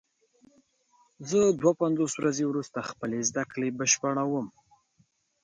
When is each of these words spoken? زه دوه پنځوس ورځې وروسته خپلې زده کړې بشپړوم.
زه 1.29 1.39
دوه 1.61 1.73
پنځوس 1.81 2.13
ورځې 2.17 2.43
وروسته 2.47 2.87
خپلې 2.89 3.17
زده 3.29 3.43
کړې 3.51 3.69
بشپړوم. 3.79 4.47